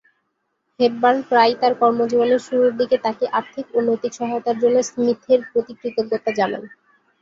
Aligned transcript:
Hepburn 0.79 1.19
প্রায়ই 1.29 1.55
তার 1.61 1.73
কর্মজীবনের 1.81 2.41
শুরুর 2.47 2.71
দিকে 2.79 2.97
তাকে 3.05 3.25
আর্থিক 3.39 3.65
ও 3.73 3.87
নৈতিক 3.87 4.11
সহায়তার 4.19 4.57
জন্য 4.59 4.77
স্মিথের 4.89 5.39
প্রতি 5.49 5.73
কৃতজ্ঞতা 5.81 6.31
জানান। 6.39 6.63